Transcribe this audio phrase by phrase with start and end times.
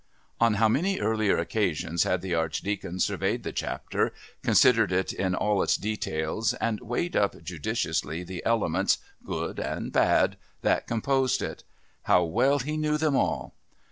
[0.39, 5.61] On how many earlier occasions had the Archdeacon surveyed the Chapter, considered it in all
[5.61, 11.63] its details and weighed up judiciously the elements, good and bad, that composed it.
[12.05, 13.53] How well he knew them all!